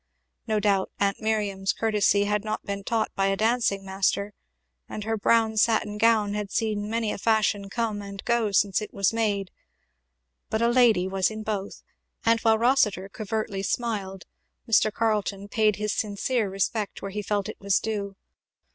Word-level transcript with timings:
No 0.47 0.59
doubt 0.59 0.89
aunt 0.99 1.21
Miriam's 1.21 1.73
courtesy 1.73 2.23
had 2.23 2.43
not 2.43 2.65
been 2.65 2.83
taught 2.83 3.13
by 3.13 3.27
a 3.27 3.37
dancing 3.37 3.85
master, 3.85 4.33
and 4.89 5.03
her 5.03 5.15
brown 5.15 5.57
satin 5.57 5.99
gown 5.99 6.33
had 6.33 6.49
seen 6.49 6.89
many 6.89 7.11
a 7.11 7.19
fashion 7.19 7.69
come 7.69 8.01
and 8.01 8.25
go 8.25 8.51
since 8.51 8.81
it 8.81 8.95
was 8.95 9.13
made, 9.13 9.51
but 10.49 10.59
a 10.59 10.69
lady 10.69 11.07
was 11.07 11.29
in 11.29 11.43
both; 11.43 11.83
and 12.25 12.39
while 12.39 12.57
Rossitur 12.57 13.09
covertly 13.09 13.61
smiled, 13.61 14.25
Mr. 14.67 14.91
Carleton 14.91 15.47
paid 15.47 15.75
his 15.75 15.93
sincere 15.93 16.49
respect 16.49 17.03
where 17.03 17.11
he 17.11 17.21
felt 17.21 17.47
it 17.47 17.61
was 17.61 17.79
due. 17.79 18.15